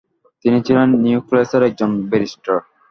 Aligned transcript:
তিনি 0.45 0.57
ছিলেন 0.65 0.89
নিউক্যাসলের 1.03 1.67
একজন 1.69 1.91
ব্যরিস্টার। 2.09 2.57